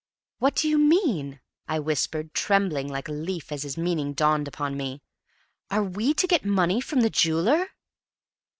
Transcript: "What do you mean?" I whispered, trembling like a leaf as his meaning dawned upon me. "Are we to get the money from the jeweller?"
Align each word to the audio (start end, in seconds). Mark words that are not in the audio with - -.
"What 0.39 0.55
do 0.55 0.67
you 0.67 0.79
mean?" 0.79 1.41
I 1.67 1.77
whispered, 1.77 2.33
trembling 2.33 2.87
like 2.87 3.07
a 3.07 3.11
leaf 3.11 3.51
as 3.51 3.61
his 3.61 3.77
meaning 3.77 4.13
dawned 4.13 4.47
upon 4.47 4.75
me. 4.75 5.03
"Are 5.69 5.83
we 5.83 6.15
to 6.15 6.25
get 6.25 6.41
the 6.41 6.47
money 6.47 6.81
from 6.81 7.01
the 7.01 7.09
jeweller?" 7.11 7.67